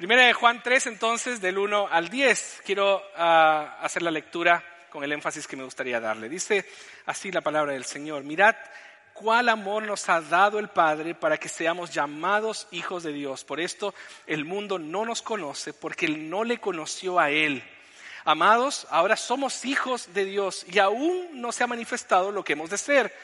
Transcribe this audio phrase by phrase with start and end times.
[0.00, 2.62] Primera de Juan 3, entonces, del 1 al 10.
[2.64, 6.30] Quiero ah, hacer la lectura con el énfasis que me gustaría darle.
[6.30, 6.66] Dice
[7.04, 8.24] así la palabra del Señor.
[8.24, 8.56] Mirad
[9.12, 13.44] cuál amor nos ha dado el Padre para que seamos llamados hijos de Dios.
[13.44, 13.94] Por esto
[14.26, 17.62] el mundo no nos conoce porque Él no le conoció a Él.
[18.24, 22.70] Amados, ahora somos hijos de Dios y aún no se ha manifestado lo que hemos
[22.70, 23.14] de ser.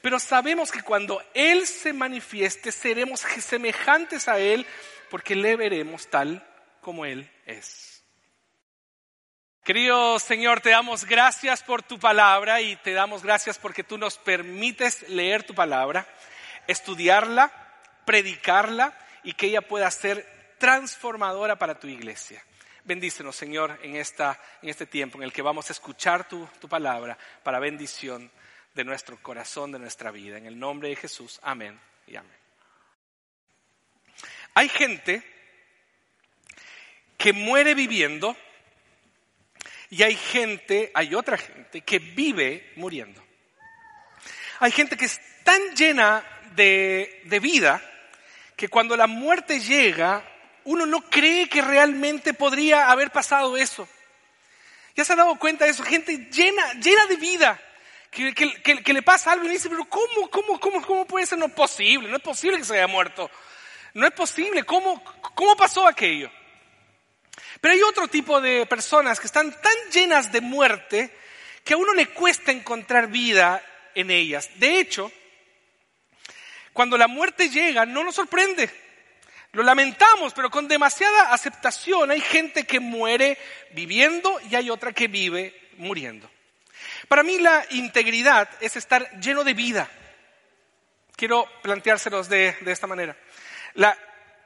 [0.00, 4.64] Pero sabemos que cuando Él se manifieste seremos semejantes a Él
[5.10, 6.46] porque le veremos tal
[6.80, 8.02] como Él es.
[9.64, 14.16] Querido Señor, te damos gracias por tu palabra y te damos gracias porque tú nos
[14.16, 16.06] permites leer tu palabra,
[16.66, 17.52] estudiarla,
[18.06, 22.42] predicarla y que ella pueda ser transformadora para tu iglesia.
[22.84, 26.68] Bendícenos, Señor, en, esta, en este tiempo en el que vamos a escuchar tu, tu
[26.68, 28.30] palabra para bendición
[28.74, 30.38] de nuestro corazón, de nuestra vida.
[30.38, 32.39] En el nombre de Jesús, amén y amén.
[34.54, 35.22] Hay gente
[37.16, 38.36] que muere viviendo
[39.90, 43.22] y hay gente, hay otra gente que vive muriendo.
[44.60, 47.82] Hay gente que es tan llena de, de vida
[48.56, 50.22] que cuando la muerte llega,
[50.64, 53.88] uno no cree que realmente podría haber pasado eso.
[54.94, 55.82] ¿Ya se ha dado cuenta de eso?
[55.82, 57.60] Gente llena, llena de vida.
[58.10, 61.38] Que, que, que, le pasa algo y dice, pero ¿cómo, cómo, cómo, cómo puede ser?
[61.38, 63.30] No es posible, no es posible que se haya muerto.
[63.94, 64.64] No es posible.
[64.64, 65.02] ¿Cómo,
[65.34, 66.30] cómo pasó aquello?
[67.60, 71.16] Pero hay otro tipo de personas que están tan llenas de muerte
[71.64, 73.62] que a uno le cuesta encontrar vida
[73.94, 74.48] en ellas.
[74.56, 75.10] De hecho,
[76.72, 78.70] cuando la muerte llega no nos sorprende.
[79.52, 83.36] Lo lamentamos, pero con demasiada aceptación hay gente que muere
[83.72, 86.30] viviendo y hay otra que vive muriendo.
[87.08, 89.90] Para mí la integridad es estar lleno de vida.
[91.16, 93.16] Quiero planteárselos de, de esta manera.
[93.74, 93.96] La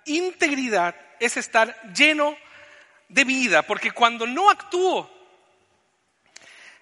[0.04, 2.36] integridad es estar lleno
[3.08, 5.10] de vida, porque cuando no actúo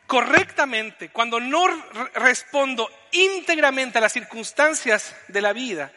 [0.06, 1.66] correctamente, cuando no
[2.14, 5.92] respondo íntegramente a las circunstancias de la vida,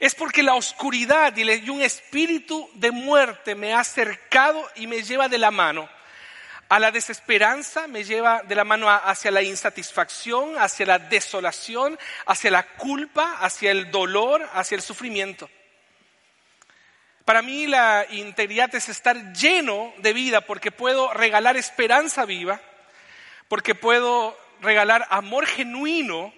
[0.00, 5.28] es porque la oscuridad y un espíritu de muerte me ha acercado y me lleva
[5.28, 5.88] de la mano
[6.68, 12.50] a la desesperanza, me lleva de la mano hacia la insatisfacción, hacia la desolación, hacia
[12.50, 15.48] la culpa, hacia el dolor, hacia el sufrimiento.
[17.24, 22.60] Para mí la integridad es estar lleno de vida porque puedo regalar esperanza viva,
[23.48, 26.34] porque puedo regalar amor genuino,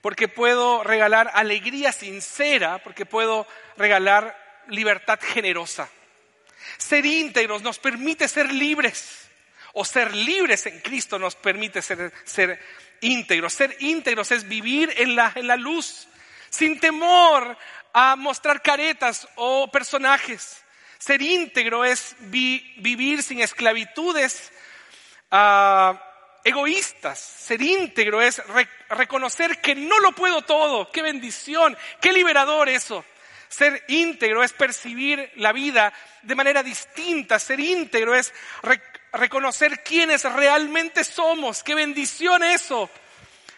[0.00, 4.36] porque puedo regalar alegría sincera, porque puedo regalar
[4.68, 5.88] libertad generosa.
[6.76, 9.28] Ser íntegros nos permite ser libres,
[9.74, 12.58] o ser libres en Cristo nos permite ser, ser
[13.00, 13.52] íntegros.
[13.52, 16.08] Ser íntegros es vivir en la, en la luz,
[16.50, 17.56] sin temor
[17.98, 20.62] a mostrar caretas o personajes.
[20.98, 24.52] Ser íntegro es vivir sin esclavitudes
[25.30, 25.98] ah,
[26.44, 27.18] egoístas.
[27.18, 28.42] Ser íntegro es
[28.90, 30.92] reconocer que no lo puedo todo.
[30.92, 33.02] Qué bendición, qué liberador eso.
[33.48, 35.90] Ser íntegro es percibir la vida
[36.20, 37.38] de manera distinta.
[37.38, 38.34] Ser íntegro es
[39.10, 41.62] reconocer quiénes realmente somos.
[41.62, 42.90] Qué bendición eso.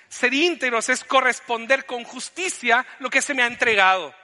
[0.09, 4.15] Ser íntegros es corresponder con justicia lo que se me ha entregado.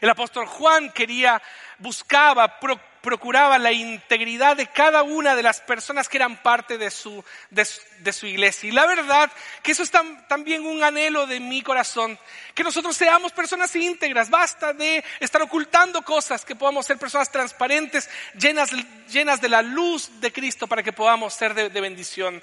[0.00, 1.40] El apóstol Juan quería,
[1.78, 2.58] buscaba,
[3.00, 8.12] procuraba la integridad de cada una de las personas que eran parte de su, de,
[8.12, 8.68] su iglesia.
[8.68, 9.30] Y la verdad
[9.62, 12.18] que eso es también un anhelo de mi corazón,
[12.54, 14.30] que nosotros seamos personas íntegras.
[14.30, 18.08] Basta de estar ocultando cosas, que podamos ser personas transparentes,
[18.38, 18.70] llenas,
[19.08, 22.42] llenas de la luz de Cristo para que podamos ser de, bendición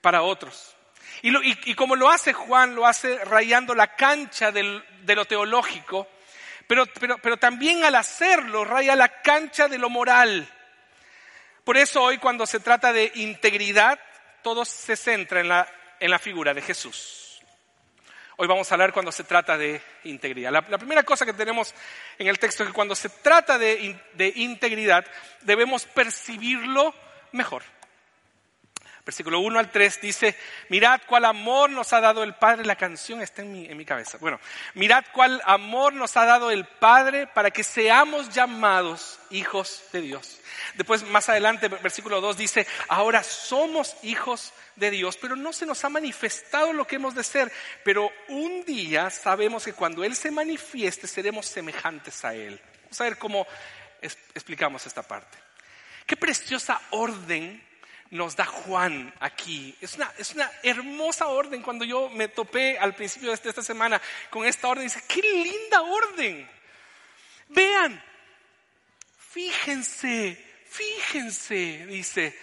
[0.00, 0.74] para otros.
[1.22, 4.82] Y, como lo hace Juan, lo hace rayando la cancha de
[5.14, 6.08] lo teológico
[6.68, 10.46] pero, también al hacerlo raya la cancha de lo moral.
[11.64, 13.98] Por eso hoy cuando se trata de integridad,
[14.42, 15.66] todo se centra en la,
[15.98, 17.40] en la figura de Jesús.
[18.36, 20.52] Hoy vamos a hablar cuando se trata de integridad.
[20.52, 21.74] La, primera cosa que tenemos
[22.18, 25.06] en el texto es que cuando se trata de, de integridad
[25.40, 26.94] debemos percibirlo
[27.32, 27.62] mejor.
[29.08, 30.36] Versículo 1 al 3 dice,
[30.68, 33.86] mirad cuál amor nos ha dado el Padre, la canción está en mi, en mi
[33.86, 34.18] cabeza.
[34.18, 34.38] Bueno,
[34.74, 40.38] mirad cuál amor nos ha dado el Padre para que seamos llamados hijos de Dios.
[40.74, 45.82] Después, más adelante, versículo 2 dice, ahora somos hijos de Dios, pero no se nos
[45.86, 47.50] ha manifestado lo que hemos de ser,
[47.84, 52.60] pero un día sabemos que cuando Él se manifieste seremos semejantes a Él.
[52.82, 53.46] Vamos a ver cómo
[54.02, 55.38] explicamos esta parte.
[56.04, 57.66] Qué preciosa orden
[58.10, 59.74] nos da Juan aquí.
[59.80, 61.62] Es una, es una hermosa orden.
[61.62, 64.00] Cuando yo me topé al principio de esta semana
[64.30, 66.48] con esta orden, dice, qué linda orden.
[67.48, 68.02] Vean,
[69.30, 72.38] fíjense, fíjense, dice,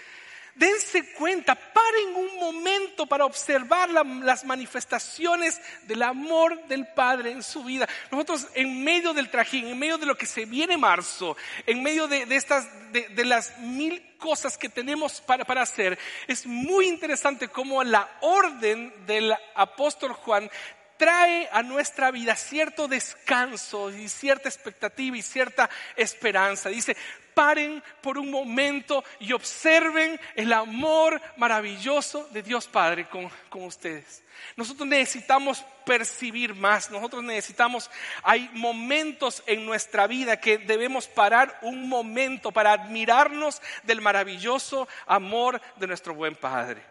[0.55, 7.63] dense cuenta, paren un momento para observar las manifestaciones del amor del Padre en su
[7.63, 7.87] vida.
[8.09, 11.35] Nosotros en medio del trajín, en medio de lo que se viene marzo,
[11.65, 16.87] en medio de, estas, de, las mil cosas que tenemos para, para hacer, es muy
[16.87, 20.49] interesante cómo la orden del apóstol Juan
[20.97, 26.69] trae a nuestra vida cierto descanso y cierta expectativa y cierta esperanza.
[26.69, 26.95] Dice,
[27.35, 34.23] paren por un momento y observen el amor maravilloso de Dios Padre con, con, ustedes.
[34.55, 37.91] Nosotros necesitamos percibir más, nosotros necesitamos,
[38.23, 45.61] hay momentos en nuestra vida que debemos parar un momento para admirarnos del maravilloso amor
[45.75, 46.81] de nuestro buen Padre.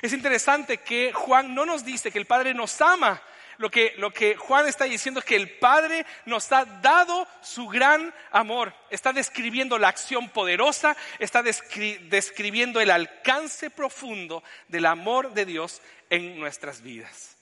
[0.00, 3.22] Es interesante que Juan no nos dice que el Padre nos ama,
[3.62, 3.70] lo
[4.10, 8.74] que, Juan está diciendo es que el Padre nos ha dado su gran amor.
[8.90, 15.80] Está describiendo la acción poderosa, está describiendo el alcance profundo del amor de Dios
[16.10, 17.36] en nuestras vidas.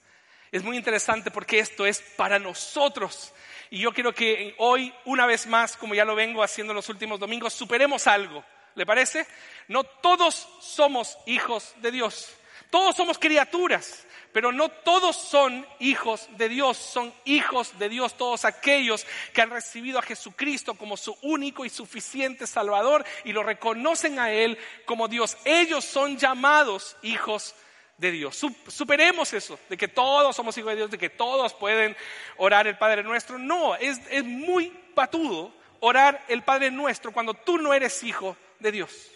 [0.51, 3.33] Es muy interesante porque esto es para nosotros.
[3.69, 7.19] Y yo quiero que hoy, una vez más, como ya lo vengo haciendo los últimos
[7.19, 8.43] domingos, superemos algo.
[8.75, 9.25] ¿Le parece?
[9.67, 12.35] No todos somos hijos de Dios.
[12.71, 14.07] Todos somos criaturas.
[14.33, 19.49] Pero no todos son hijos de Dios, son hijos de Dios todos aquellos que han
[19.49, 25.09] recibido a Jesucristo como su único y suficiente Salvador y lo reconocen a Él como
[25.09, 25.37] Dios.
[25.43, 27.55] Ellos son llamados hijos
[27.97, 28.35] de Dios.
[28.67, 31.95] Superemos eso, de que todos somos hijos de Dios, de que todos pueden
[32.37, 33.37] orar el Padre Nuestro.
[33.37, 39.11] No, es, muy patudo orar el Padre Nuestro cuando tú no eres hijo de Dios.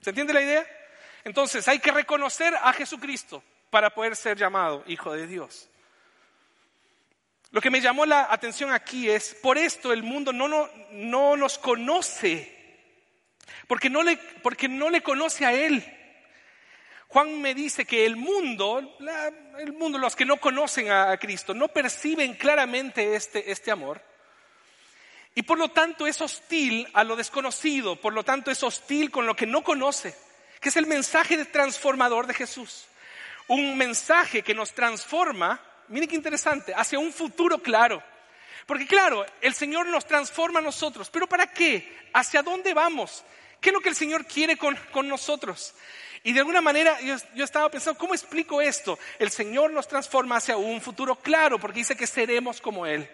[0.00, 0.66] ¿Se entiende la idea?
[1.26, 5.68] Entonces hay que reconocer a Jesucristo para poder ser llamado hijo de Dios.
[7.50, 11.36] Lo que me llamó la atención aquí es, por esto el mundo no, no, no
[11.36, 12.54] nos conoce,
[13.66, 15.84] porque no, le, porque no le conoce a Él.
[17.08, 18.96] Juan me dice que el mundo,
[19.58, 24.00] el mundo, los que no conocen a, Cristo, no perciben claramente este, este amor.
[25.34, 29.26] Y por lo tanto es hostil a lo desconocido, por lo tanto es hostil con
[29.26, 30.14] lo que no conoce,
[30.66, 32.86] que es el mensaje transformador de Jesús
[33.46, 38.02] un mensaje que nos transforma, miren qué interesante, hacia un futuro claro.
[38.66, 42.08] Porque claro, el Señor nos transforma a nosotros, pero ¿para qué?
[42.12, 43.22] ¿Hacia dónde vamos?
[43.60, 44.76] ¿Qué es lo que el Señor quiere con,
[45.08, 45.72] nosotros?
[46.24, 48.98] Y de alguna manera yo, estaba pensando, ¿cómo explico esto?
[49.20, 53.08] El Señor nos transforma hacia un futuro claro, porque dice que seremos como Él.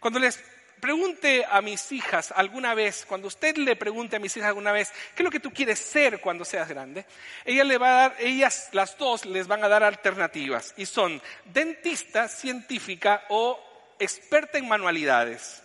[0.00, 0.42] Cuando les
[0.80, 4.92] pregunte a mis hijas alguna vez, cuando usted le pregunte a mis hijas alguna vez,
[5.14, 7.06] ¿qué es lo que tú quieres ser cuando seas grande?
[7.44, 11.20] Ella le va a dar, ellas, las dos, les van a dar alternativas y son
[11.44, 13.58] dentista, científica o
[13.98, 15.62] experta en manualidades.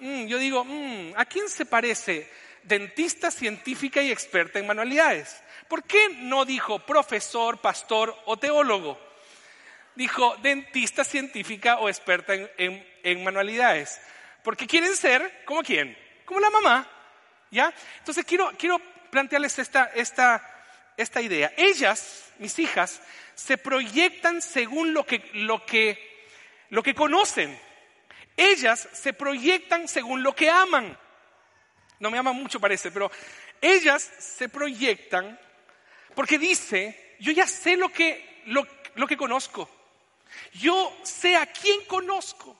[0.00, 2.28] Mm, yo digo, mm, ¿a quién se parece
[2.64, 5.42] dentista, científica y experta en manualidades?
[5.68, 8.98] ¿Por qué no dijo profesor, pastor o teólogo?
[9.94, 14.00] Dijo dentista, científica o experta en manualidades.
[14.42, 15.96] Porque quieren ser como quién?
[16.24, 16.88] Como la mamá.
[17.50, 17.72] ¿Ya?
[17.98, 18.78] Entonces quiero, quiero
[19.10, 20.42] plantearles esta, esta,
[20.96, 21.52] esta idea.
[21.56, 23.00] Ellas, mis hijas,
[23.34, 26.26] se proyectan según lo que, lo que,
[26.70, 27.58] lo que conocen.
[28.36, 30.98] Ellas se proyectan según lo que aman.
[32.00, 33.10] No me aman mucho parece, pero
[33.60, 35.38] ellas se proyectan
[36.14, 39.68] porque dice, yo ya sé lo que, lo, lo que conozco.
[40.54, 42.58] Yo sé a quién conozco.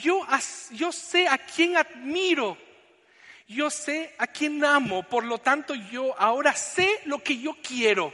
[0.00, 2.56] Yo, sé a quién admiro.
[3.46, 5.02] Yo sé a quién amo.
[5.02, 8.12] Por lo tanto, yo ahora sé lo que yo quiero.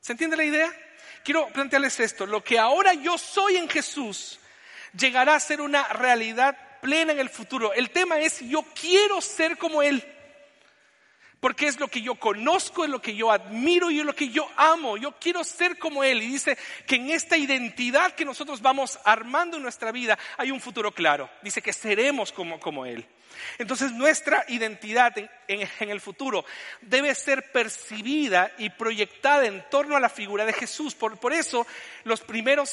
[0.00, 0.72] ¿Se entiende la idea?
[1.24, 2.26] Quiero plantearles esto.
[2.26, 4.38] Lo que ahora yo soy en Jesús
[4.96, 7.72] llegará a ser una realidad plena en el futuro.
[7.72, 10.04] El tema es, yo quiero ser como Él.
[11.40, 14.28] Porque es lo que yo conozco, es lo que yo admiro y es lo que
[14.28, 14.98] yo amo.
[14.98, 16.22] Yo quiero ser como Él.
[16.22, 20.60] Y dice que en esta identidad que nosotros vamos armando en nuestra vida hay un
[20.60, 21.30] futuro claro.
[21.42, 23.06] Dice que seremos como, como Él.
[23.58, 25.16] Entonces nuestra identidad
[25.48, 26.44] en, el futuro
[26.80, 30.94] debe ser percibida y proyectada en torno a la figura de Jesús.
[30.94, 31.66] Por, eso
[32.04, 32.68] los primeros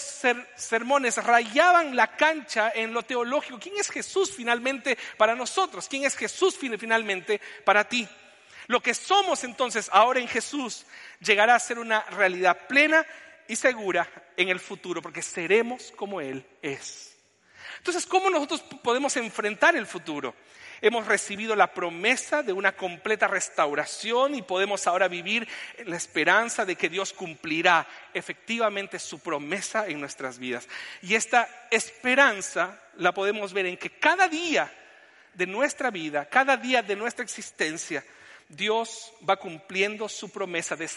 [0.56, 3.60] sermones rayaban la cancha en lo teológico.
[3.60, 5.88] ¿Quién es Jesús finalmente para nosotros?
[5.88, 8.08] ¿Quién es Jesús finalmente para ti?
[8.68, 10.86] Lo que somos entonces ahora en Jesús
[11.20, 13.06] llegará a ser una realidad plena
[13.48, 17.16] y segura en el futuro, porque seremos como Él es.
[17.78, 20.36] Entonces, ¿cómo nosotros podemos enfrentar el futuro?
[20.82, 25.48] Hemos recibido la promesa de una completa restauración y podemos ahora vivir
[25.78, 30.68] en la esperanza de que Dios cumplirá efectivamente su promesa en nuestras vidas.
[31.02, 34.72] Y esta esperanza la podemos ver en que cada día
[35.34, 38.04] de nuestra vida, cada día de nuestra existencia,
[38.50, 40.88] Dios va cumpliendo su promesa de,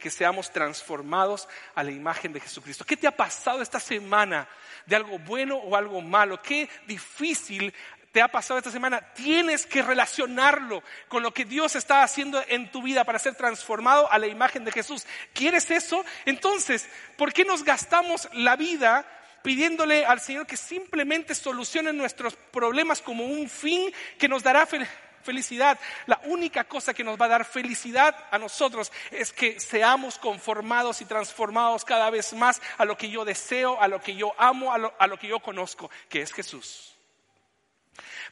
[0.00, 2.84] que seamos transformados a la imagen de Jesucristo.
[2.84, 4.48] ¿Qué te ha pasado esta semana
[4.86, 6.42] de algo bueno o algo malo?
[6.42, 7.72] ¿Qué difícil
[8.10, 9.00] te ha pasado esta semana?
[9.14, 14.10] Tienes que relacionarlo con lo que Dios está haciendo en tu vida para ser transformado
[14.10, 15.06] a la imagen de Jesús.
[15.32, 16.04] ¿Quieres eso?
[16.24, 19.06] Entonces, ¿por qué nos gastamos la vida?
[19.40, 25.07] pidiéndole al Señor que simplemente solucione nuestros problemas como un fin que nos dará felicidad
[25.28, 25.78] felicidad.
[26.06, 31.02] La única cosa que nos va a dar felicidad a nosotros es que seamos conformados
[31.02, 34.72] y transformados cada vez más a lo que yo deseo, a lo que yo amo,
[34.72, 36.94] a lo, que yo conozco, que es Jesús.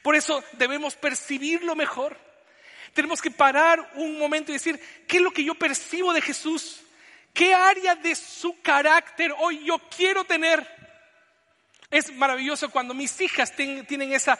[0.01, 2.17] Por eso debemos percibirlo mejor.
[2.95, 6.81] Tenemos que parar un momento y decir, ¿qué es lo que yo percibo de Jesús?
[7.31, 10.76] ¿Qué área de su carácter hoy yo quiero tener?
[11.89, 14.37] Es maravilloso cuando mis hijas tienen esa,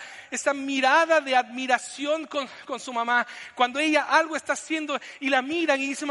[0.54, 3.26] mirada de admiración con, su mamá,
[3.56, 6.10] cuando ella algo está haciendo y la miran y dicen,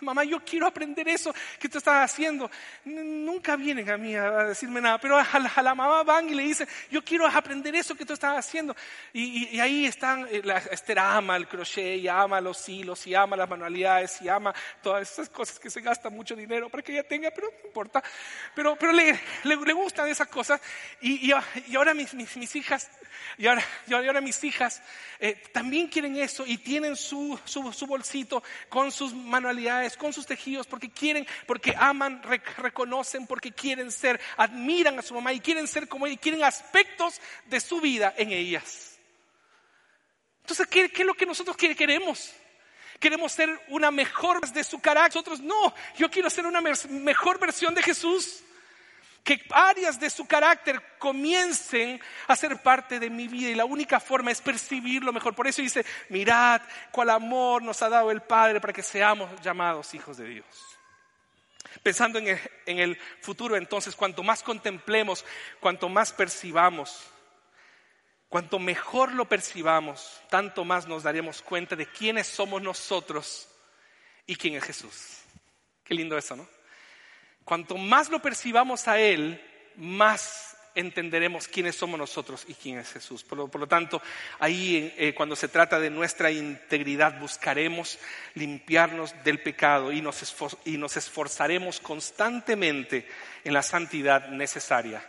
[0.00, 2.50] mamá, yo quiero aprender eso que tú estás haciendo.
[2.84, 6.66] Nunca vienen a mí a decirme nada, pero a la, mamá van y le dicen,
[6.90, 8.74] yo quiero aprender eso que tú estás haciendo.
[9.12, 13.48] Y, ahí están, eh, Esther ama el crochet y ama los hilos y ama las
[13.48, 17.30] manualidades y ama todas esas cosas que se gastan mucho dinero para que ella tenga,
[17.30, 18.02] pero no importa.
[18.56, 19.12] Pero, pero le,
[19.44, 20.47] le, le gustan esas cosas
[21.00, 21.30] y,
[21.76, 22.14] ahora mis,
[22.56, 22.90] hijas,
[23.36, 24.82] y ahora, mis hijas
[25.52, 27.38] también quieren eso y tienen su,
[27.86, 34.20] bolsito con sus manualidades, con sus tejidos, porque quieren, porque aman, reconocen, porque quieren ser,
[34.36, 38.14] admiran a su mamá y quieren ser como ella, y quieren aspectos de su vida
[38.16, 38.98] en ellas.
[40.40, 42.32] Entonces, ¿qué, qué es lo que nosotros queremos?
[42.98, 45.16] Queremos ser una mejor de su carácter.
[45.16, 48.42] Nosotros no, yo quiero ser una mejor versión de Jesús
[49.24, 54.00] que áreas de su carácter comiencen a ser parte de mi vida y la única
[54.00, 55.34] forma es percibirlo mejor.
[55.34, 59.92] Por eso dice, mirad cuál amor nos ha dado el Padre para que seamos llamados
[59.94, 60.46] hijos de Dios.
[61.82, 65.24] Pensando en el, futuro entonces, cuanto más contemplemos,
[65.60, 67.04] cuanto más percibamos,
[68.28, 73.48] cuanto mejor lo percibamos, tanto más nos daremos cuenta de quiénes somos nosotros
[74.26, 75.18] y quién es Jesús.
[75.84, 76.57] Qué lindo eso, ¿no?
[77.48, 79.42] Cuanto más lo percibamos a Él,
[79.76, 83.24] más entenderemos quiénes somos nosotros y quién es Jesús.
[83.24, 84.02] Por lo, tanto,
[84.38, 87.98] ahí eh, cuando se trata de nuestra integridad, buscaremos
[88.34, 90.36] limpiarnos del pecado y nos,
[90.66, 93.08] y nos esforzaremos constantemente
[93.44, 95.02] en la santidad necesaria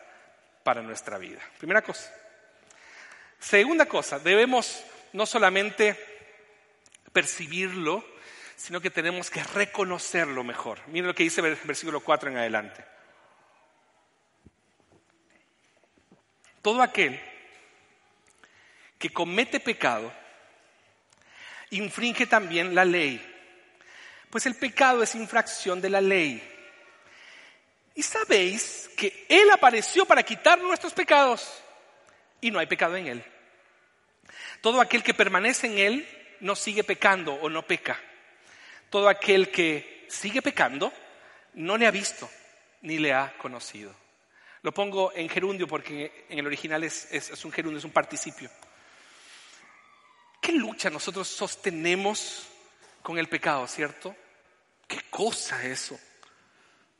[0.64, 1.42] para nuestra vida.
[1.58, 2.10] Primera cosa.
[3.38, 4.82] Segunda cosa, debemos
[5.12, 5.98] no solamente
[7.12, 8.06] percibirlo,
[8.60, 10.86] sino que tenemos que reconocerlo mejor.
[10.88, 12.84] Miren lo que dice el versículo 4 en adelante.
[16.62, 17.18] Todo aquel
[18.98, 20.12] que comete pecado
[21.70, 23.26] infringe también la ley,
[24.30, 26.44] pues el pecado es infracción de la ley.
[27.96, 31.64] Y sabéis que Él apareció para quitar nuestros pecados
[32.42, 33.24] y no hay pecado en Él.
[34.60, 37.98] Todo aquel que permanece en Él no sigue pecando o no peca
[38.90, 40.92] todo aquel que sigue pecando
[41.54, 42.30] no le ha visto
[42.82, 43.94] ni le ha conocido.
[44.62, 48.50] Lo pongo en gerundio porque en el original es, un gerundio, es un participio.
[50.42, 52.48] ¿Qué lucha nosotros sostenemos
[53.02, 54.16] con el pecado, cierto?
[54.88, 55.98] ¿Qué cosa eso?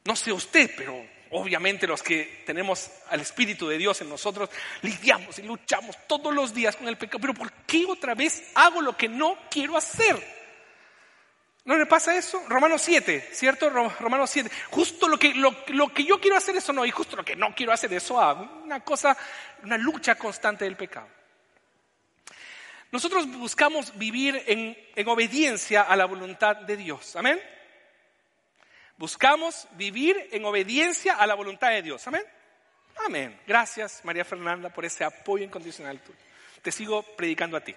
[0.06, 4.50] No sé usted, pero obviamente los que tenemos al Espíritu de Dios en nosotros,
[4.82, 7.20] lidiamos y luchamos todos los días con el pecado.
[7.20, 10.39] Pero ¿por qué otra vez hago lo que no quiero hacer?
[11.66, 12.42] ¿No le pasa eso?
[12.48, 13.70] Romanos 7, ¿cierto?
[13.70, 14.50] Romanos 7.
[14.72, 17.54] Justo lo que, lo, que yo quiero hacer eso no, y justo lo que no
[17.54, 18.50] quiero hacer eso hago.
[18.64, 19.16] Una cosa,
[19.64, 21.08] una lucha constante del pecado.
[22.92, 27.16] Nosotros buscamos vivir en, en obediencia a la voluntad de Dios.
[27.16, 27.40] Amén.
[28.98, 32.08] Buscamos vivir en obediencia a la voluntad de Dios.
[32.08, 32.24] Amén.
[33.06, 33.40] Amén.
[33.48, 36.18] Gracias, María Fernanda, por ese apoyo incondicional tuyo.
[36.62, 37.76] Te sigo predicando a ti.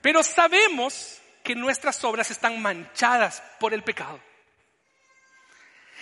[0.00, 4.20] Pero sabemos que nuestras obras están manchadas por el pecado.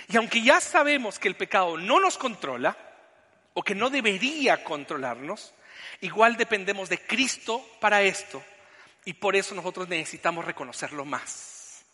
[0.09, 2.77] Y aunque ya sabemos que el pecado no nos controla,
[3.59, 5.53] o que no debería controlarnos,
[6.01, 8.41] igual dependemos de Cristo para esto.
[9.05, 11.85] Y por eso nosotros necesitamos reconocerlo más.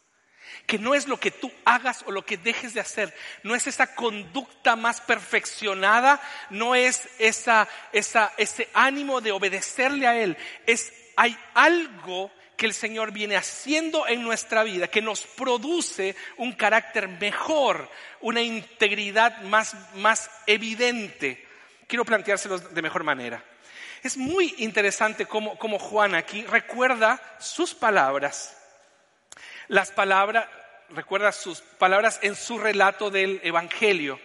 [0.67, 3.67] Que no es lo que tú hagas o lo que dejes de hacer, no es
[3.67, 6.21] esa conducta más perfeccionada,
[6.51, 10.37] no es esa, esa, ese ánimo de obedecerle a Él,
[10.67, 16.53] es hay algo que el Señor viene haciendo en nuestra vida, que nos produce un
[16.53, 21.47] carácter mejor, una integridad más, más evidente.
[21.87, 23.45] Quiero planteárselo de mejor manera.
[24.03, 28.57] Es muy interesante cómo, cómo Juan aquí recuerda sus palabras.
[29.69, 30.47] Las palabras,
[30.91, 34.21] recuerda sus palabras en su relato del Evangelio.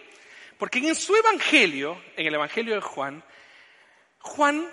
[0.58, 3.24] Porque en su Evangelio, en el Evangelio de Juan,
[4.18, 4.70] Juan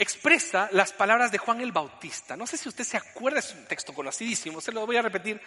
[0.00, 2.34] expresa las palabras de Juan el Bautista.
[2.34, 5.40] No sé si usted se acuerda, es un texto conocidísimo, se lo voy a repetir.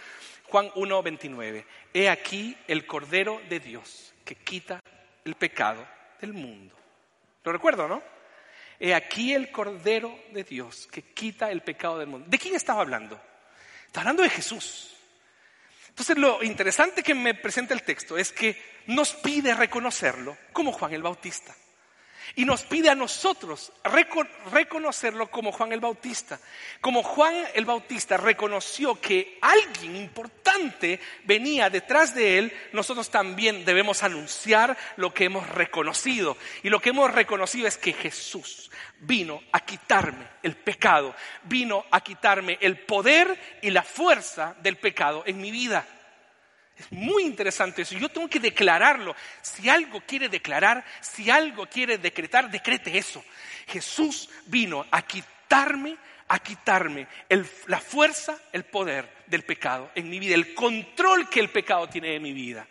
[0.47, 1.65] Juan 1.29.
[1.91, 4.79] He aquí el Cordero de Dios que quita
[5.25, 5.85] el pecado
[6.21, 6.75] del mundo.
[7.43, 8.03] ¿Lo recuerdo, no?
[8.79, 12.27] He aquí el Cordero de Dios que quita el pecado del mundo.
[12.29, 13.19] ¿De quién estaba hablando?
[13.87, 14.95] Está hablando de Jesús.
[15.89, 20.93] Entonces lo interesante que me presenta el texto es que nos pide reconocerlo como Juan
[20.93, 21.55] el Bautista.
[22.35, 23.71] Y nos pide a nosotros
[24.51, 26.39] reconocerlo como Juan el Bautista.
[26.81, 34.03] Como Juan el Bautista reconoció que alguien importante venía detrás de él, nosotros también debemos
[34.03, 36.37] anunciar lo que hemos reconocido.
[36.63, 42.01] Y lo que hemos reconocido es que Jesús vino a quitarme el pecado, vino a
[42.01, 45.85] quitarme el poder y la fuerza del pecado en mi vida.
[46.77, 47.95] Es muy interesante eso.
[47.95, 49.15] Yo tengo que declararlo.
[49.41, 53.23] Si algo quiere declarar, si algo quiere decretar, decrete eso.
[53.67, 57.07] Jesús vino a quitarme, a quitarme
[57.67, 62.15] la fuerza, el poder del pecado en mi vida, el control que el pecado tiene
[62.15, 62.67] en mi vida.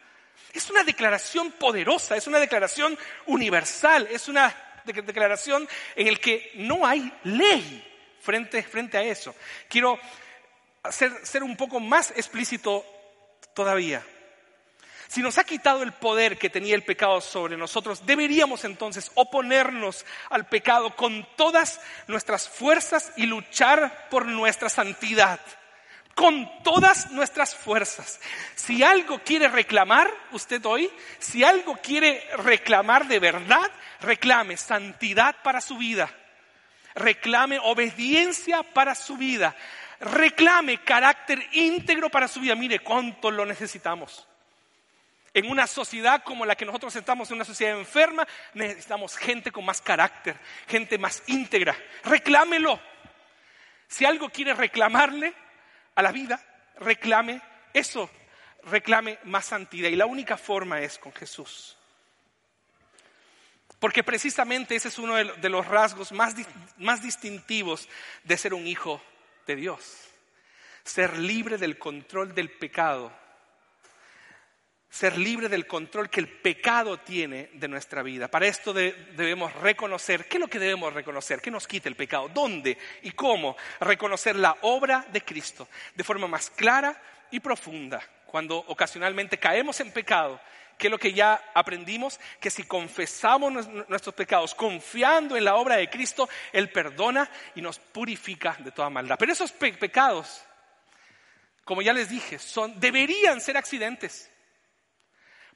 [0.52, 4.54] Es una declaración poderosa, es una declaración universal, es una
[4.84, 5.66] declaración
[5.96, 7.82] en la que no hay ley
[8.20, 9.34] frente, frente a eso.
[9.68, 9.98] Quiero
[10.90, 12.84] ser un poco más explícito
[13.54, 14.02] todavía.
[15.12, 20.06] Si nos ha quitado el poder que tenía el pecado sobre nosotros, deberíamos entonces oponernos
[20.30, 25.38] al pecado con todas nuestras fuerzas y luchar por nuestra santidad.
[26.14, 28.20] Con todas nuestras fuerzas.
[28.54, 35.60] Si algo quiere reclamar usted hoy, si algo quiere reclamar de verdad, reclame santidad para
[35.60, 36.10] su vida.
[36.94, 39.54] Reclame obediencia para su vida
[40.02, 42.54] reclame carácter íntegro para su vida.
[42.54, 44.26] Mire cuánto lo necesitamos.
[45.34, 49.64] En una sociedad como la que nosotros estamos, en una sociedad enferma, necesitamos gente con
[49.64, 50.36] más carácter,
[50.66, 51.74] gente más íntegra.
[52.04, 52.78] Reclámelo.
[53.88, 55.32] Si algo quiere reclamarle
[55.94, 56.40] a la vida,
[56.80, 57.40] reclame
[57.72, 58.10] eso,
[58.64, 59.88] reclame más santidad.
[59.88, 61.78] Y la única forma es con Jesús.
[63.78, 66.34] Porque precisamente ese es uno de los rasgos más,
[66.76, 67.88] más distintivos
[68.22, 69.02] de ser un hijo
[69.46, 70.08] de Dios.
[70.84, 73.12] Ser libre del control del pecado.
[74.88, 78.28] Ser libre del control que el pecado tiene de nuestra vida.
[78.28, 81.40] Para esto debemos reconocer, ¿qué es lo que debemos reconocer?
[81.40, 82.28] ¿Qué nos quita el pecado?
[82.28, 83.56] ¿Dónde y cómo?
[83.80, 87.00] Reconocer la obra de Cristo de forma más clara
[87.30, 88.02] y profunda.
[88.26, 90.38] Cuando ocasionalmente caemos en pecado,
[90.78, 92.18] ¿Qué es lo que ya aprendimos?
[92.40, 97.78] Que si confesamos nuestros pecados confiando en la obra de Cristo, Él perdona y nos
[97.78, 99.16] purifica de toda maldad.
[99.18, 100.42] Pero esos pecados,
[101.64, 104.30] como ya les dije, son, deberían ser accidentes.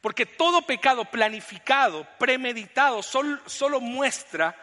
[0.00, 4.54] Porque todo pecado planificado, premeditado, solo muestra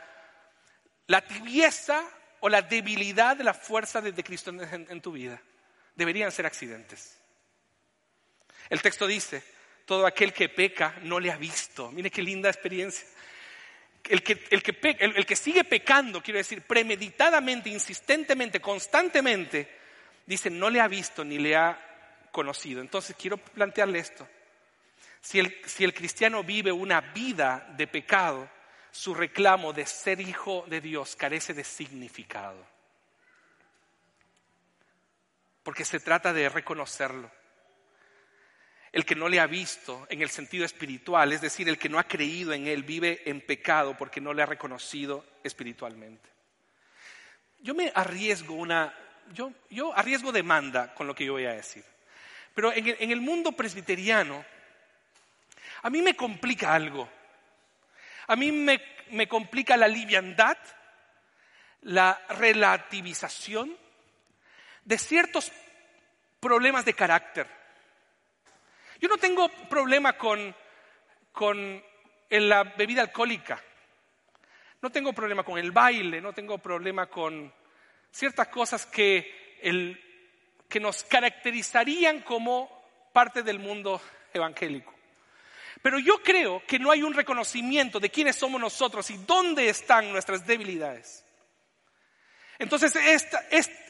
[1.08, 2.02] la tibieza
[2.40, 5.42] o la debilidad de la fuerza de, Cristo en tu vida.
[5.96, 7.20] Deberían ser accidentes.
[8.70, 9.44] El texto dice,
[9.86, 11.92] todo aquel que peca no le ha visto.
[11.92, 13.08] Mire qué linda experiencia.
[14.04, 19.70] El que, el, que el, que, sigue pecando, quiero decir, premeditadamente, insistentemente, constantemente,
[20.26, 22.82] dice, no le ha visto ni le ha conocido.
[22.82, 24.28] Entonces quiero plantearle esto.
[25.22, 28.50] Si el, si el cristiano vive una vida de pecado,
[28.92, 32.66] su reclamo de ser hijo de Dios carece de significado.
[35.64, 37.32] Porque se trata de reconocerlo
[38.94, 41.98] el que no le ha visto en el sentido espiritual, es decir, el que no
[41.98, 46.30] ha creído en Él, vive en pecado porque no le ha reconocido espiritualmente.
[47.60, 48.94] yo me arriesgo una,
[49.34, 51.84] yo, yo arriesgo demanda con lo que yo voy a decir.
[52.54, 54.46] Pero en el, mundo presbiteriano,
[55.82, 57.10] a mí me complica algo.
[58.28, 58.80] A mí me,
[59.10, 60.58] me complica la liviandad,
[61.82, 63.76] la relativización
[64.86, 65.52] de ciertos
[66.40, 67.63] problemas de carácter.
[69.04, 70.56] Yo no tengo problema con,
[71.34, 71.84] con
[72.30, 73.62] la bebida alcohólica.
[74.82, 77.54] No tengo problema con el baile, no tengo problema con
[78.10, 80.02] ciertas cosas que, el,
[80.70, 84.02] que nos caracterizarían como parte del mundo
[84.34, 84.94] evangélico.
[85.82, 90.14] Pero yo creo que no hay un reconocimiento de quiénes somos nosotros y dónde están
[90.14, 91.26] nuestras debilidades.
[92.60, 93.44] Entonces, esta,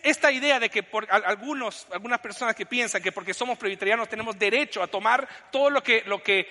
[0.04, 4.38] esta idea de que por algunos, algunas personas que piensan que porque somos presbiterianos tenemos
[4.38, 6.50] derecho a tomar todo lo que, lo que,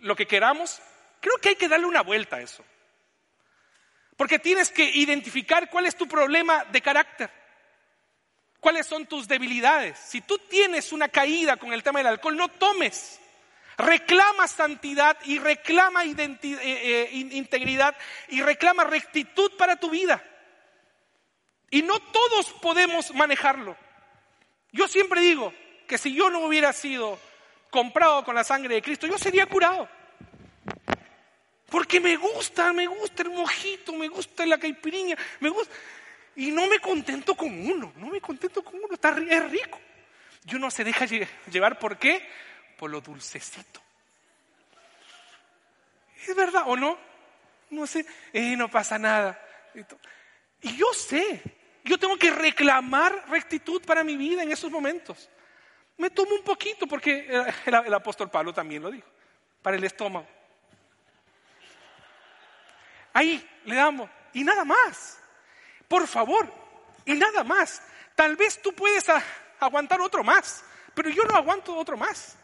[0.00, 0.80] lo que queramos,
[1.20, 2.64] creo que hay que darle una vuelta a eso.
[4.16, 7.30] Porque tienes que identificar cuál es tu problema de carácter.
[8.60, 9.98] ¿Cuáles son tus debilidades?
[9.98, 13.18] Si tú tienes una caída con el tema del alcohol, no tomes.
[13.78, 16.14] Reclama santidad y reclama eh,
[16.52, 17.96] eh, integridad
[18.28, 20.22] y reclama rectitud para tu vida.
[21.70, 23.76] Y no todos podemos manejarlo.
[24.72, 25.52] Yo siempre digo
[25.86, 27.18] que si yo no hubiera sido
[27.70, 29.88] comprado con la sangre de Cristo, yo sería curado.
[31.68, 35.72] Porque me gusta, me gusta el mojito, me gusta la caipiriña, me gusta.
[36.36, 39.78] Y no me contento con uno, no me contento con uno, está, es rico.
[40.44, 41.06] Yo no se deja
[41.50, 42.28] llevar, ¿por qué?
[42.76, 43.80] Por lo dulcecito.
[46.26, 46.98] ¿Es verdad o no?
[47.70, 49.40] No sé, eh, no pasa nada.
[50.62, 51.40] Y yo sé,
[51.90, 55.28] yo tengo que reclamar rectitud para mi vida en esos momentos.
[55.96, 57.28] Me tomo un poquito, porque
[57.66, 59.08] el apóstol Pablo también lo dijo,
[59.60, 60.24] para el estómago.
[63.12, 64.08] Ahí le damos.
[64.32, 65.18] Y nada más.
[65.88, 66.46] Por favor.
[67.04, 67.82] Y nada más.
[68.14, 69.06] Tal vez tú puedes
[69.58, 70.64] aguantar otro más.
[70.94, 72.36] Pero yo no aguanto otro más.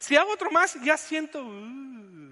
[0.00, 1.44] Si hago otro más, ya siento...
[1.44, 2.23] Uh.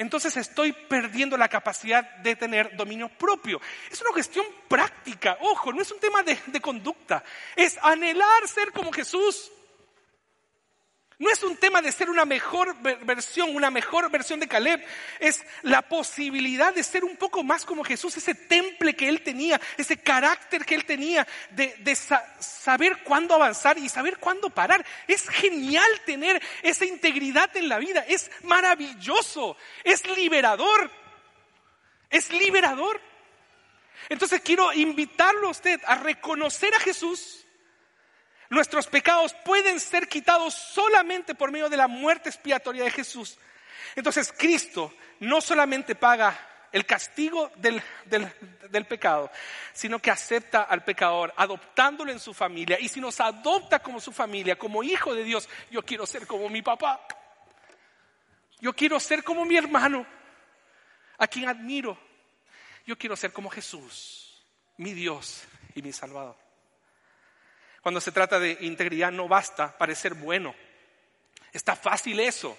[0.00, 3.60] Entonces estoy perdiendo la capacidad de tener dominio propio.
[3.90, 5.36] Es una cuestión práctica.
[5.42, 7.22] Ojo, no es un tema de conducta.
[7.54, 9.52] Es anhelar ser como Jesús.
[11.20, 14.82] No es un tema de ser una mejor versión, una mejor versión de Caleb.
[15.18, 19.60] Es la posibilidad de ser un poco más como Jesús, ese temple que él tenía,
[19.76, 21.94] ese carácter que él tenía, de,
[22.38, 24.82] saber cuándo avanzar y saber cuándo parar.
[25.06, 28.02] Es genial tener esa integridad en la vida.
[28.08, 29.58] Es maravilloso.
[29.84, 30.90] Es liberador.
[32.08, 32.98] Es liberador.
[34.08, 37.39] Entonces quiero invitarlo a usted a reconocer a Jesús
[38.50, 43.38] Nuestros pecados pueden ser quitados solamente por medio de la muerte expiatoria de Jesús.
[43.94, 47.80] Entonces Cristo no solamente paga el castigo del,
[48.88, 49.30] pecado,
[49.72, 52.78] sino que acepta al pecador, adoptándolo en su familia.
[52.80, 56.48] Y si nos adopta como su familia, como hijo de Dios, yo quiero ser como
[56.48, 57.00] mi papá.
[58.60, 60.04] Yo quiero ser como mi hermano,
[61.18, 61.96] a quien admiro.
[62.84, 64.42] Yo quiero ser como Jesús,
[64.76, 65.44] mi Dios
[65.76, 66.49] y mi Salvador.
[67.82, 70.54] Cuando se trata de integridad no basta parecer bueno.
[71.52, 72.56] Está fácil eso.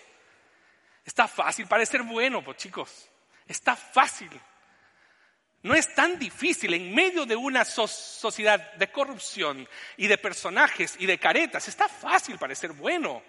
[1.06, 3.10] Está fácil parecer bueno, pues chicos.
[3.48, 4.30] Está fácil.
[5.64, 11.06] No es tan difícil en medio de una sociedad de corrupción y de personajes y
[11.06, 11.68] de caretas.
[11.68, 13.22] Está fácil parecer bueno.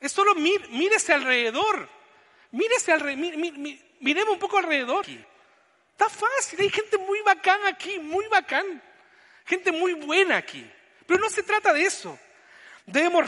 [0.00, 1.88] Es solo mírese alrededor.
[2.52, 3.36] Mírese alrededor.
[4.00, 5.06] miremos un poco alrededor.
[5.06, 6.60] Está fácil.
[6.60, 8.82] Hay gente muy bacán aquí, muy bacán.
[9.44, 10.68] Gente muy buena aquí.
[11.06, 12.18] Pero no se trata de eso.
[12.86, 13.26] Debemos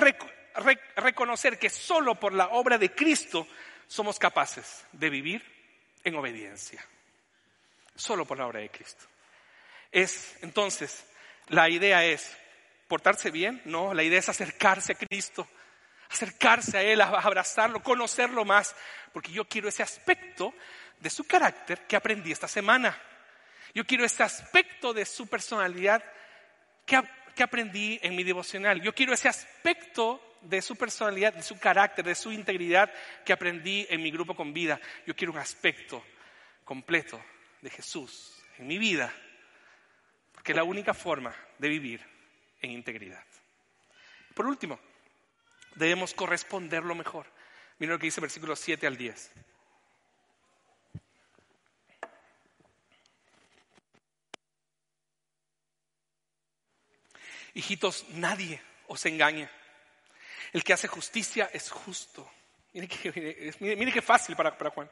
[0.97, 3.47] reconocer que solo por la obra de Cristo
[3.87, 5.43] somos capaces de vivir
[6.03, 6.85] en obediencia.
[7.97, 9.05] Solo por la obra de Cristo.
[9.93, 11.05] Es, entonces,
[11.49, 12.37] la idea es
[12.89, 15.49] portarse bien, no, la idea es acercarse a Cristo,
[16.11, 18.75] acercarse a Él, abrazarlo, conocerlo más,
[19.13, 20.55] porque yo quiero ese aspecto
[20.99, 22.97] de su carácter que aprendí esta semana.
[23.75, 26.03] Yo quiero ese aspecto de su personalidad
[26.87, 26.97] que,
[27.43, 28.81] aprendí en mi devocional.
[28.81, 32.93] Yo quiero ese aspecto de su personalidad, de su carácter, de su integridad
[33.25, 34.81] que aprendí en mi grupo con vida.
[35.07, 36.05] Yo quiero un aspecto
[36.65, 37.21] completo
[37.61, 39.13] de Jesús en mi vida,
[40.33, 42.01] porque es la única forma de vivir
[42.61, 43.25] en integridad.
[44.35, 44.79] Por último,
[45.75, 47.27] debemos corresponderlo mejor.
[47.79, 49.33] Mira lo que dice versículos 7 al 10.
[57.55, 59.49] Hijitos, nadie os engañe.
[60.53, 62.29] El que hace justicia es justo.
[62.73, 64.91] Mire qué, fácil para, para Juan.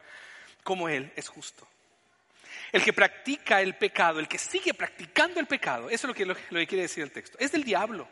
[0.63, 1.67] Como Él es justo.
[2.71, 6.25] El que practica el pecado, el que sigue practicando el pecado, eso es lo que,
[6.25, 8.09] lo, que quiere decir el texto, es del diablo.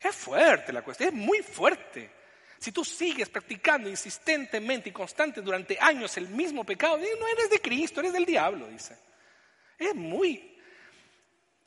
[0.00, 2.10] Es fuerte la cuestión, es muy fuerte.
[2.58, 7.60] Si tú sigues practicando insistentemente y constante durante años el mismo pecado, no eres de
[7.60, 8.96] Cristo, eres del diablo, dice.
[9.78, 10.58] Es muy...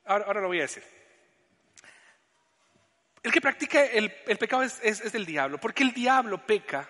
[0.05, 0.83] Ahora, lo voy a decir.
[3.21, 6.89] El que practica el, pecado es del diablo, porque el diablo peca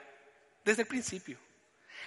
[0.64, 1.38] desde el principio.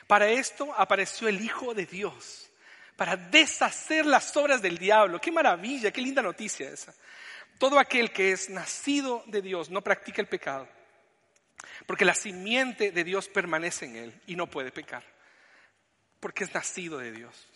[0.07, 2.51] Para esto apareció el Hijo de Dios,
[2.97, 5.21] para deshacer las obras del diablo.
[5.21, 6.95] Qué maravilla, qué linda noticia esa.
[7.59, 10.69] Todo aquel que es nacido de Dios no practica el pecado,
[11.87, 15.05] porque la simiente de Dios permanece en él y no puede pecar,
[16.21, 17.49] porque es nacido de Dios.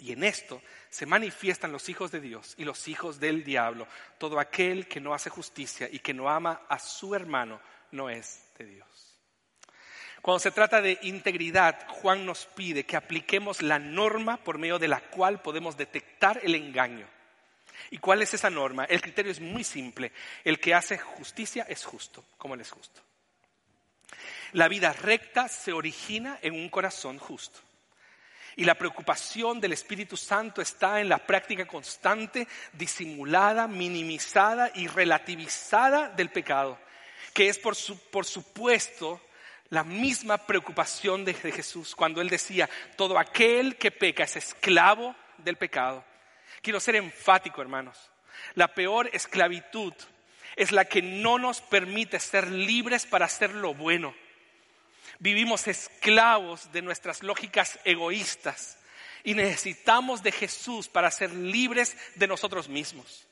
[0.00, 3.86] Y en esto se manifiestan los hijos de Dios y los hijos del diablo.
[4.18, 7.60] Todo aquel que no hace justicia y que no ama a su hermano
[7.92, 8.88] no es de Dios.
[10.22, 14.88] Cuando se trata de integridad, Juan nos pide que apliquemos la norma por medio de
[14.88, 17.06] la cual podemos detectar el engaño.
[17.90, 18.84] ¿Y cuál es esa norma?
[18.84, 20.12] El criterio es muy simple.
[20.44, 23.00] El que hace justicia es justo, como Él es justo.
[24.52, 27.60] La vida recta se origina en un corazón justo.
[28.56, 36.08] Y la preocupación del Espíritu Santo está en la práctica constante, disimulada, minimizada y relativizada
[36.08, 36.78] del pecado,
[37.32, 37.76] que es por,
[38.10, 39.20] por supuesto
[39.70, 45.56] la misma preocupación de, Jesús cuando él decía, todo aquel que peca es esclavo del
[45.56, 46.04] pecado.
[46.62, 48.10] Quiero ser enfático, hermanos.
[48.54, 49.92] La peor esclavitud
[50.56, 54.14] es la que no nos permite ser libres para hacer lo bueno.
[55.18, 58.78] Vivimos esclavos de nuestras lógicas egoístas
[59.24, 63.26] y necesitamos de Jesús para ser libres de nosotros mismos.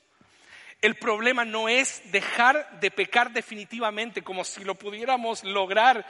[0.81, 6.05] El problema no es dejar de pecar definitivamente, como si lo pudiéramos lograr,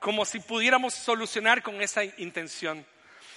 [0.00, 2.84] como si pudiéramos solucionar con esa intención.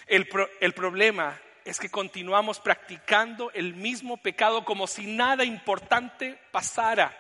[0.08, 0.28] El,
[0.74, 7.18] problema es que continuamos practicando el mismo pecado como si nada importante pasara.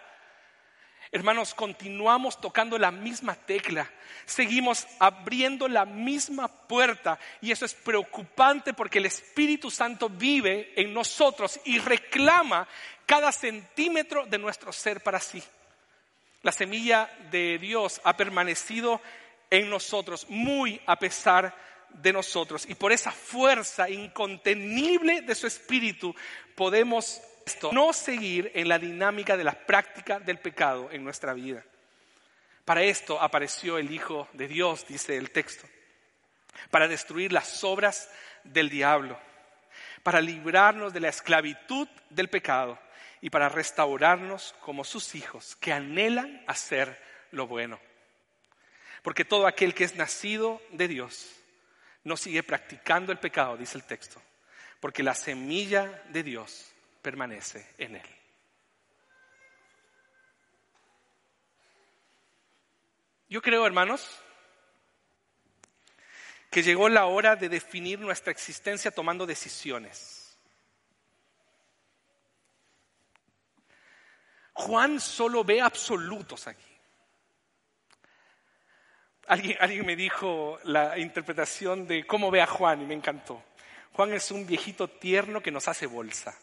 [1.16, 3.88] Hermanos, continuamos tocando la misma tecla,
[4.26, 10.92] seguimos abriendo la misma puerta y eso es preocupante porque el Espíritu Santo vive en
[10.92, 12.68] nosotros y reclama
[13.06, 15.44] cada centímetro de nuestro ser para sí.
[16.42, 19.00] La semilla de Dios ha permanecido
[19.52, 21.56] en nosotros, muy a pesar
[21.90, 22.66] de nosotros.
[22.68, 26.16] Y por esa fuerza incontenible de su espíritu
[26.56, 27.22] podemos
[27.72, 31.64] no seguir en la dinámica de la práctica del pecado en nuestra vida.
[32.66, 35.68] Para esto apareció el Hijo de Dios, dice el texto,
[36.70, 38.10] para destruir las obras
[38.44, 39.20] del diablo,
[40.02, 42.80] para librarnos de la esclavitud del pecado
[43.22, 47.02] y para restaurarnos como sus hijos que anhelan hacer
[47.32, 47.80] lo bueno.
[49.02, 51.30] Porque todo aquel que es nacido de Dios
[52.04, 54.22] no sigue practicando el pecado, dice el texto,
[54.80, 56.73] porque la semilla de Dios
[57.04, 58.10] permanece en él.
[63.30, 64.20] Yo creo, hermanos,
[66.50, 70.38] que llegó la hora de definir nuestra existencia tomando decisiones.
[74.54, 76.64] Juan solo ve absolutos aquí.
[79.28, 83.44] Alguien, me dijo la interpretación de cómo ve a Juan y me encantó.
[83.94, 86.38] Juan es un viejito tierno que nos hace bolsa.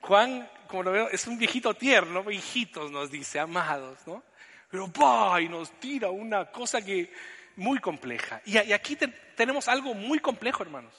[0.00, 4.22] Juan, como lo veo, es un viejito tierno, hijitos nos dice, amados, ¿no?
[4.70, 7.12] Pero va y nos tira una cosa que
[7.56, 8.40] muy compleja.
[8.44, 8.96] Y, aquí
[9.36, 10.94] tenemos algo muy complejo, hermanos.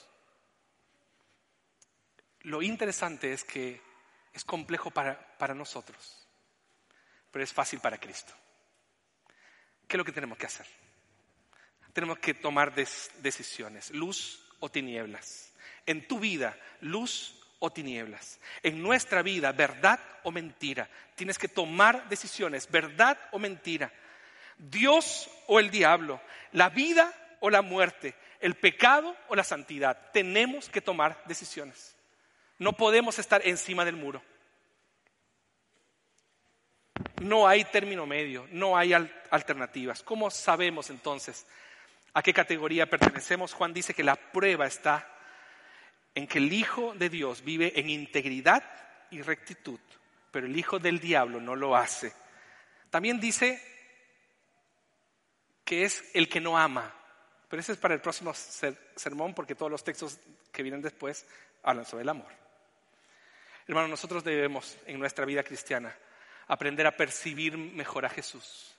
[2.42, 3.82] Lo interesante es que
[4.34, 6.28] es complejo para, para nosotros,
[7.32, 8.34] pero es fácil para Cristo.
[9.88, 10.66] ¿Qué es lo que tenemos que hacer?
[11.94, 15.54] Tenemos que tomar decisiones, luz o tinieblas.
[15.86, 18.40] En tu vida, luz o tinieblas.
[18.64, 20.90] En nuestra vida, verdad o mentira.
[21.16, 23.92] Tienes que tomar decisiones, verdad o mentira.
[24.58, 26.20] Dios o el diablo,
[26.52, 30.12] la vida o la muerte, el pecado o la santidad.
[30.12, 31.96] Tenemos que tomar decisiones.
[32.58, 34.24] No podemos estar encima del muro.
[37.22, 40.02] No hay término medio, no hay alternativas.
[40.02, 41.46] ¿Cómo sabemos entonces
[42.14, 43.54] a qué categoría pertenecemos?
[43.54, 45.11] Juan dice que la prueba está
[46.16, 48.64] en que el Hijo de Dios vive en integridad
[49.10, 49.80] y rectitud,
[50.32, 52.14] pero el Hijo del diablo no lo hace.
[52.90, 53.62] También dice
[55.64, 56.94] que es el que no ama,
[57.48, 60.20] pero ese es para el próximo sermón porque todos los textos
[60.52, 61.26] que vienen después
[61.64, 62.32] hablan sobre el amor.
[63.68, 65.96] Hermanos, nosotros debemos en nuestra vida cristiana
[66.48, 68.76] aprender a percibir mejor a Jesús.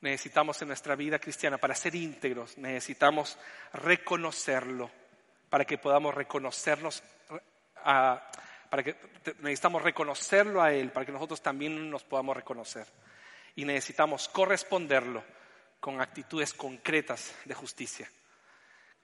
[0.00, 3.38] Necesitamos en nuestra vida cristiana, para ser íntegros, necesitamos
[3.72, 4.90] reconocerlo
[5.52, 7.02] para que podamos reconocernos,
[7.84, 8.96] para que
[9.40, 12.86] necesitamos reconocerlo a Él, para que nosotros también nos podamos reconocer.
[13.56, 15.22] Y necesitamos corresponderlo
[15.78, 18.10] con actitudes concretas de justicia,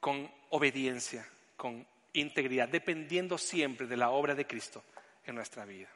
[0.01, 4.83] con obediencia, con integridad, dependiendo siempre de la obra de Cristo
[5.27, 5.91] en nuestra vida.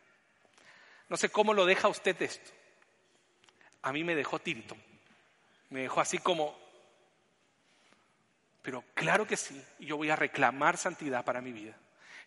[1.08, 2.50] No sé cómo lo deja usted esto.
[3.80, 4.76] A mí me dejó tirito.
[5.70, 6.54] Me dejó así como,
[8.62, 11.76] pero claro que sí, yo voy a reclamar santidad para mi vida.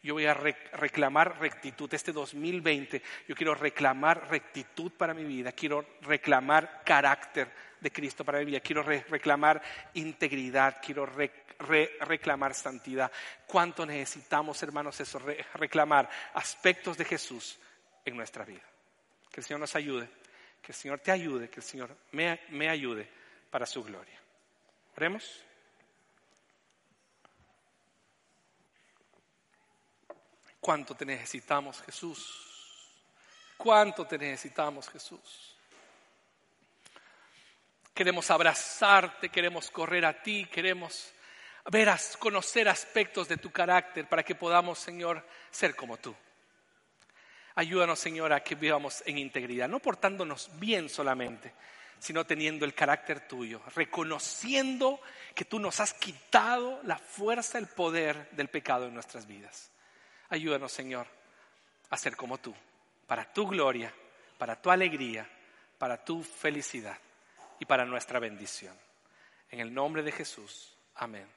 [0.06, 1.92] Yo voy a reclamar rectitud.
[1.92, 5.52] Este 2020 yo quiero reclamar rectitud para mi vida.
[5.52, 8.60] Quiero reclamar carácter de Cristo para mi vida.
[8.60, 9.64] Quiero reclamar
[9.96, 10.78] integridad.
[10.80, 11.08] Quiero
[12.02, 13.12] reclamar santidad.
[13.48, 15.20] ¿Cuánto necesitamos, hermanos, eso?
[15.56, 17.58] reclamar aspectos de Jesús
[18.06, 18.62] en nuestra vida.
[19.32, 20.08] Que el Señor nos ayude.
[20.62, 21.50] Que el Señor te ayude.
[21.50, 23.10] Que el Señor me, ayude
[23.50, 24.20] para su gloria.
[24.96, 25.44] Oremos.
[30.66, 32.28] ¿Cuánto te necesitamos, Jesús?
[33.56, 35.56] ¿Cuánto te necesitamos, Jesús?
[37.94, 41.14] Queremos abrazarte, queremos correr a ti, queremos
[41.70, 46.16] ver, conocer aspectos de tu carácter para que podamos, Señor, ser como tú.
[47.54, 51.54] Ayúdanos, Señor, a que vivamos en integridad, no portándonos bien solamente,
[52.00, 55.00] sino teniendo el carácter tuyo, reconociendo
[55.36, 59.70] que tú nos has quitado la fuerza, el poder del pecado en nuestras vidas.
[60.30, 61.08] Ayúdanos, Señor,
[61.90, 62.54] a ser como tú,
[63.08, 63.94] para tu gloria,
[64.38, 65.28] para tu alegría,
[65.78, 66.98] para tu felicidad
[67.60, 68.76] y para nuestra bendición.
[69.50, 70.76] En el nombre de Jesús.
[70.96, 71.28] Amén.